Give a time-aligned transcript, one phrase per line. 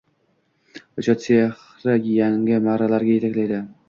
[1.01, 3.61] Ijod sehri yangi marralarga yetaklaydi